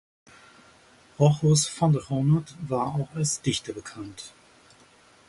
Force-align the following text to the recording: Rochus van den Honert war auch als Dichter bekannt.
Rochus 1.19 1.69
van 1.79 1.93
den 1.93 2.09
Honert 2.09 2.55
war 2.67 2.95
auch 2.95 3.09
als 3.13 3.39
Dichter 3.43 3.73
bekannt. 3.73 4.33